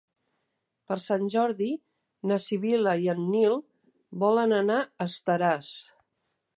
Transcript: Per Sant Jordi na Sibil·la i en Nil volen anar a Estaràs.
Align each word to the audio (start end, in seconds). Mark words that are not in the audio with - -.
Per 0.91 0.95
Sant 1.03 1.27
Jordi 1.33 1.67
na 2.31 2.39
Sibil·la 2.47 2.97
i 3.05 3.13
en 3.15 3.23
Nil 3.37 3.57
volen 4.27 4.61
anar 4.65 4.83
a 4.83 5.09
Estaràs. 5.11 5.75